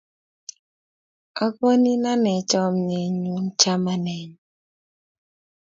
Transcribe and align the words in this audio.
Akonin 1.45 2.03
ane 2.11 2.33
chamnyenyu 2.49 3.35
chamanenyu 3.59 4.37